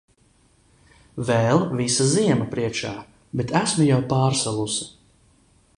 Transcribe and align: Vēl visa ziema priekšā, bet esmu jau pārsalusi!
Vēl 1.27 1.61
visa 1.81 2.07
ziema 2.15 2.49
priekšā, 2.55 2.95
bet 3.41 3.53
esmu 3.61 3.87
jau 3.91 4.01
pārsalusi! 4.15 4.89